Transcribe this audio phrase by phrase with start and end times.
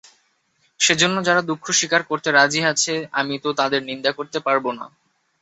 [0.79, 4.85] সেজন্যে যারা দুঃখ স্বীকার করতে রাজি আছে আমি তো তাদের নিন্দা করতে পারব না।